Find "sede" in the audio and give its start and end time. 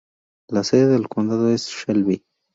0.63-0.87